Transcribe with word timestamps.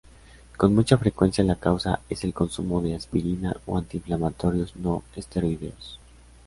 Con 0.57 0.73
mucha 0.73 0.97
frecuencia 0.97 1.43
la 1.43 1.57
causa 1.57 1.99
es 2.09 2.23
el 2.23 2.33
consumo 2.33 2.81
de 2.81 2.95
aspirina 2.95 3.55
o 3.67 3.77
antiinflamatorios 3.77 4.75
no 4.77 5.03
esteroideos. 5.15 5.99